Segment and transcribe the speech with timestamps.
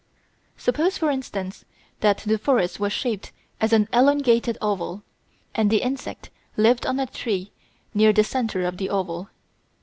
[0.57, 1.63] Suppose, for instance,
[1.99, 5.03] that the forest was shaped as an elongated oval,
[5.53, 7.51] and the insect lived on a tree
[7.93, 9.29] near the centre of the oval.